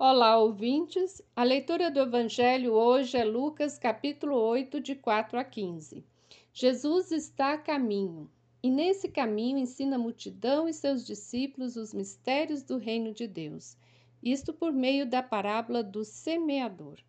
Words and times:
Olá, 0.00 0.38
ouvintes. 0.38 1.20
A 1.34 1.42
leitura 1.42 1.90
do 1.90 1.98
Evangelho 1.98 2.72
hoje 2.72 3.16
é 3.16 3.24
Lucas, 3.24 3.80
capítulo 3.80 4.36
8, 4.36 4.80
de 4.80 4.94
4 4.94 5.36
a 5.36 5.42
15. 5.42 6.04
Jesus 6.52 7.10
está 7.10 7.54
a 7.54 7.58
caminho, 7.58 8.30
e 8.62 8.70
nesse 8.70 9.08
caminho 9.08 9.58
ensina 9.58 9.96
a 9.96 9.98
multidão 9.98 10.68
e 10.68 10.72
seus 10.72 11.04
discípulos 11.04 11.74
os 11.74 11.92
mistérios 11.92 12.62
do 12.62 12.76
reino 12.76 13.12
de 13.12 13.26
Deus, 13.26 13.76
isto 14.22 14.54
por 14.54 14.72
meio 14.72 15.04
da 15.04 15.20
parábola 15.20 15.82
do 15.82 16.04
semeador. 16.04 17.00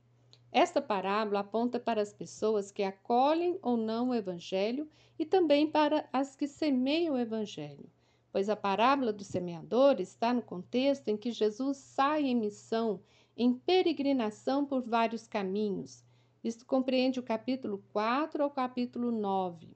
Esta 0.51 0.81
parábola 0.81 1.41
aponta 1.41 1.79
para 1.79 2.01
as 2.01 2.11
pessoas 2.11 2.71
que 2.71 2.81
acolhem 2.81 3.59
ou 3.61 3.77
não 3.77 4.09
o 4.09 4.15
Evangelho 4.15 4.89
e 5.19 5.27
também 5.27 5.69
para 5.69 6.09
as 6.11 6.35
que 6.35 6.47
semeiam 6.47 7.13
o 7.13 7.19
Evangelho 7.19 7.87
pois 8.32 8.50
a 8.50 8.55
parábola 8.55 9.11
do 9.11 9.23
semeador 9.23 10.00
está 10.00 10.34
no 10.34 10.41
contexto 10.41 11.07
em 11.07 11.18
que 11.18 11.32
Jesus 11.32 11.77
sai 11.77 12.23
em 12.23 12.36
missão, 12.36 13.02
em 13.36 13.53
peregrinação 13.53 14.66
por 14.66 14.81
vários 14.81 15.27
caminhos. 15.27 16.03
Isto 16.44 16.66
compreende 16.66 17.20
o 17.20 17.23
capítulo 17.23 17.84
4 17.91 18.44
ao 18.44 18.52
capítulo 18.52 19.12
9. 19.12 19.76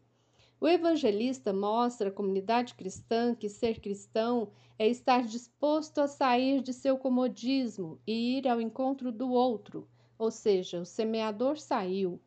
O 0.62 0.68
evangelista 0.68 1.52
mostra 1.52 2.08
à 2.08 2.12
comunidade 2.12 2.74
cristã 2.74 3.36
que 3.36 3.50
ser 3.50 3.82
cristão 3.82 4.50
é 4.80 4.88
estar 4.88 5.24
disposto 5.24 6.00
a 6.00 6.08
sair 6.08 6.62
de 6.62 6.72
seu 6.72 6.98
comodismo 6.98 8.00
e 8.08 8.38
ir 8.38 8.48
ao 8.48 8.62
encontro 8.62 9.12
do 9.12 9.30
outro, 9.30 9.88
ou 10.18 10.32
seja, 10.32 10.80
o 10.80 10.86
semeador 10.86 11.60
saiu 11.60 12.22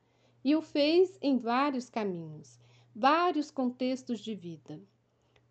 e 0.44 0.54
o 0.54 0.60
fez 0.60 1.18
em 1.22 1.38
vários 1.38 1.88
caminhos, 1.88 2.60
vários 2.94 3.50
contextos 3.50 4.20
de 4.20 4.34
vida. 4.34 4.80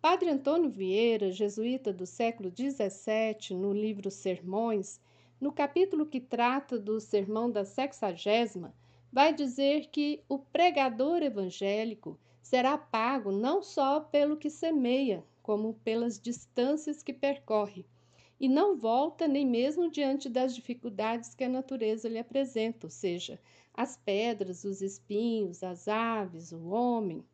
Padre 0.00 0.28
Antônio 0.28 0.70
Vieira, 0.70 1.32
jesuíta 1.32 1.92
do 1.92 2.06
século 2.06 2.50
XVII, 2.50 3.56
no 3.56 3.72
livro 3.72 4.10
Sermões, 4.10 5.00
no 5.40 5.50
capítulo 5.50 6.06
que 6.06 6.20
trata 6.20 6.78
do 6.78 7.00
sermão 7.00 7.50
da 7.50 7.64
sexagésima, 7.64 8.74
vai 9.12 9.34
dizer 9.34 9.86
que 9.86 10.22
o 10.28 10.38
pregador 10.38 11.22
evangélico 11.22 12.18
será 12.42 12.78
pago 12.78 13.32
não 13.32 13.62
só 13.62 13.98
pelo 13.98 14.36
que 14.36 14.50
semeia, 14.50 15.24
como 15.42 15.74
pelas 15.82 16.20
distâncias 16.20 17.02
que 17.02 17.12
percorre, 17.12 17.84
e 18.38 18.48
não 18.48 18.76
volta 18.76 19.26
nem 19.26 19.46
mesmo 19.46 19.90
diante 19.90 20.28
das 20.28 20.54
dificuldades 20.54 21.34
que 21.34 21.44
a 21.44 21.48
natureza 21.48 22.08
lhe 22.08 22.18
apresenta, 22.18 22.86
ou 22.86 22.90
seja, 22.90 23.40
as 23.74 23.96
pedras, 23.96 24.64
os 24.64 24.82
espinhos, 24.82 25.62
as 25.62 25.88
aves, 25.88 26.52
o 26.52 26.68
homem. 26.68 27.24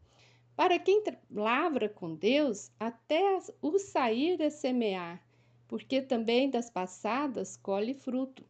Para 0.62 0.78
quem 0.78 1.02
lavra 1.28 1.88
com 1.88 2.14
Deus, 2.14 2.70
até 2.78 3.36
o 3.60 3.80
sair 3.80 4.40
é 4.40 4.48
semear, 4.48 5.20
porque 5.66 6.00
também 6.00 6.48
das 6.48 6.70
passadas 6.70 7.56
colhe 7.56 7.94
fruto. 7.94 8.44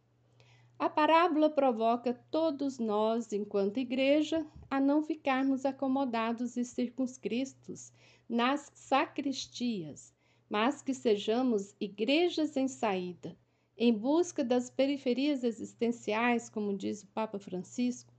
A 0.77 0.87
parábola 0.87 1.49
provoca 1.49 2.13
todos 2.29 2.77
nós, 2.77 3.33
enquanto 3.33 3.79
igreja, 3.79 4.45
a 4.69 4.79
não 4.79 5.01
ficarmos 5.01 5.65
acomodados 5.65 6.55
e 6.55 6.63
circunscritos 6.63 7.91
nas 8.29 8.71
sacristias, 8.75 10.13
mas 10.47 10.83
que 10.83 10.93
sejamos 10.93 11.75
igrejas 11.79 12.55
em 12.55 12.67
saída, 12.67 13.35
em 13.75 13.91
busca 13.91 14.43
das 14.43 14.69
periferias 14.69 15.43
existenciais, 15.43 16.47
como 16.47 16.77
diz 16.77 17.01
o 17.01 17.07
Papa 17.07 17.39
Francisco, 17.39 18.12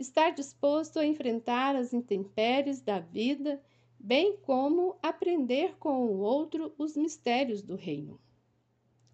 estar 0.00 0.30
disposto 0.30 0.98
a 0.98 1.04
enfrentar 1.04 1.76
as 1.76 1.92
intempéries 1.92 2.80
da 2.80 2.98
vida, 2.98 3.62
bem 3.98 4.38
como 4.38 4.96
aprender 5.02 5.76
com 5.78 6.06
o 6.06 6.20
outro 6.20 6.72
os 6.78 6.96
mistérios 6.96 7.60
do 7.62 7.76
reino. 7.76 8.18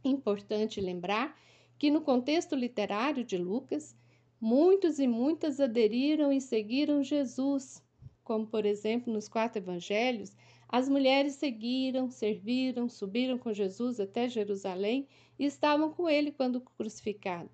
Importante 0.04 0.80
lembrar 0.80 1.36
que, 1.76 1.90
no 1.90 2.00
contexto 2.00 2.54
literário 2.54 3.24
de 3.24 3.36
Lucas, 3.36 3.96
muitos 4.40 5.00
e 5.00 5.08
muitas 5.08 5.58
aderiram 5.58 6.32
e 6.32 6.40
seguiram 6.40 7.02
Jesus, 7.02 7.82
como, 8.22 8.46
por 8.46 8.64
exemplo, 8.64 9.12
nos 9.12 9.28
quatro 9.28 9.60
evangelhos, 9.60 10.36
as 10.69 10.88
mulheres 10.88 11.34
seguiram, 11.34 12.10
serviram, 12.10 12.88
subiram 12.88 13.38
com 13.38 13.52
Jesus 13.52 13.98
até 13.98 14.28
Jerusalém 14.28 15.08
e 15.36 15.44
estavam 15.44 15.92
com 15.92 16.08
ele 16.08 16.30
quando 16.30 16.60
crucificado. 16.60 17.50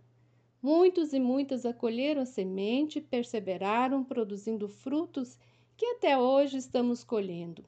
Muitos 0.63 1.13
e 1.13 1.19
muitas 1.19 1.67
acolheram 1.67 2.23
a 2.23 2.25
semente 2.25 3.01
perseveraram, 3.01 4.05
produzindo 4.05 4.69
frutos 4.69 5.37
que 5.77 5.85
até 5.85 6.17
hoje 6.17 6.57
estamos 6.57 7.03
colhendo. 7.03 7.65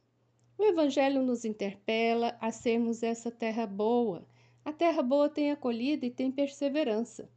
O 0.57 0.63
Evangelho 0.63 1.21
nos 1.21 1.45
interpela 1.45 2.39
a 2.41 2.53
sermos 2.53 3.03
essa 3.03 3.33
terra 3.33 3.67
boa. 3.67 4.25
A 4.65 4.73
terra 4.73 5.03
boa 5.03 5.29
tem 5.29 5.51
acolhida 5.51 6.07
e 6.07 6.11
tem 6.11 6.31
perseverança. 6.31 7.29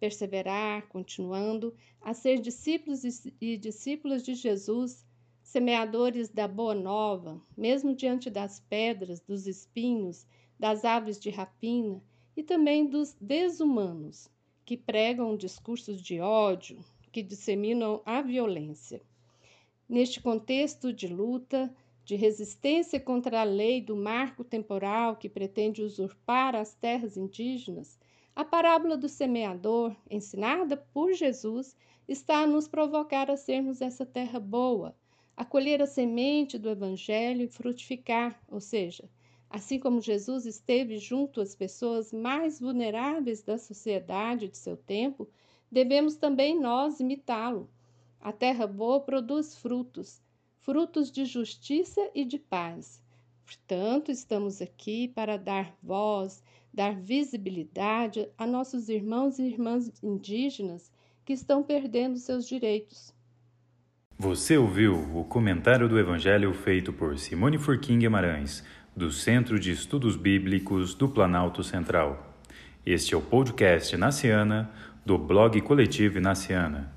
Perseverar, 0.00 0.88
continuando 0.88 1.72
a 2.00 2.12
ser 2.12 2.40
discípulos 2.40 3.04
e 3.40 3.56
discípulas 3.56 4.20
de 4.20 4.34
Jesus, 4.34 5.06
semeadores 5.44 6.28
da 6.28 6.48
boa 6.48 6.74
nova, 6.74 7.40
mesmo 7.56 7.94
diante 7.94 8.28
das 8.28 8.58
pedras, 8.58 9.20
dos 9.20 9.46
espinhos, 9.46 10.26
das 10.58 10.84
aves 10.84 11.20
de 11.20 11.30
rapina 11.30 12.02
e 12.36 12.42
também 12.42 12.84
dos 12.84 13.14
desumanos 13.20 14.33
que 14.64 14.76
pregam 14.76 15.36
discursos 15.36 16.00
de 16.00 16.20
ódio, 16.20 16.78
que 17.12 17.22
disseminam 17.22 18.00
a 18.04 18.22
violência. 18.22 19.02
Neste 19.88 20.20
contexto 20.20 20.92
de 20.92 21.06
luta, 21.06 21.74
de 22.04 22.16
resistência 22.16 22.98
contra 23.00 23.40
a 23.40 23.44
lei 23.44 23.80
do 23.80 23.96
marco 23.96 24.44
temporal 24.44 25.16
que 25.16 25.28
pretende 25.28 25.82
usurpar 25.82 26.54
as 26.54 26.74
terras 26.74 27.16
indígenas, 27.16 27.98
a 28.36 28.44
parábola 28.44 28.96
do 28.96 29.08
semeador, 29.08 29.94
ensinada 30.10 30.76
por 30.76 31.12
Jesus, 31.12 31.76
está 32.08 32.40
a 32.40 32.46
nos 32.46 32.66
provocar 32.66 33.30
a 33.30 33.36
sermos 33.36 33.80
essa 33.80 34.04
terra 34.04 34.40
boa, 34.40 34.94
a 35.36 35.44
colher 35.44 35.80
a 35.80 35.86
semente 35.86 36.58
do 36.58 36.68
Evangelho 36.68 37.42
e 37.42 37.48
frutificar, 37.48 38.40
ou 38.48 38.60
seja, 38.60 39.08
Assim 39.54 39.78
como 39.78 40.00
Jesus 40.00 40.46
esteve 40.46 40.98
junto 40.98 41.40
às 41.40 41.54
pessoas 41.54 42.12
mais 42.12 42.58
vulneráveis 42.58 43.40
da 43.40 43.56
sociedade 43.56 44.48
de 44.48 44.56
seu 44.56 44.76
tempo, 44.76 45.28
devemos 45.70 46.16
também 46.16 46.58
nós 46.60 46.98
imitá-lo. 46.98 47.70
A 48.20 48.32
terra 48.32 48.66
boa 48.66 48.98
produz 48.98 49.56
frutos, 49.56 50.20
frutos 50.58 51.08
de 51.08 51.24
justiça 51.24 52.00
e 52.12 52.24
de 52.24 52.36
paz. 52.36 53.00
Portanto, 53.44 54.10
estamos 54.10 54.60
aqui 54.60 55.06
para 55.06 55.36
dar 55.36 55.72
voz, 55.80 56.42
dar 56.72 56.96
visibilidade 56.96 58.28
a 58.36 58.48
nossos 58.48 58.88
irmãos 58.88 59.38
e 59.38 59.44
irmãs 59.44 59.88
indígenas 60.02 60.90
que 61.24 61.32
estão 61.32 61.62
perdendo 61.62 62.18
seus 62.18 62.44
direitos. 62.48 63.14
Você 64.18 64.56
ouviu 64.56 64.94
o 65.16 65.24
comentário 65.24 65.88
do 65.88 65.98
Evangelho 65.98 66.52
feito 66.54 66.92
por 66.92 67.16
Simone 67.18 67.58
Furquim 67.58 68.00
Guimarães 68.00 68.64
do 68.96 69.10
Centro 69.10 69.58
de 69.58 69.72
Estudos 69.72 70.14
Bíblicos 70.14 70.94
do 70.94 71.08
Planalto 71.08 71.64
Central. 71.64 72.32
Este 72.86 73.12
é 73.12 73.16
o 73.16 73.20
podcast 73.20 73.96
Naciana, 73.96 74.70
do 75.04 75.18
blog 75.18 75.60
Coletivo 75.62 76.20
Naciana. 76.20 76.92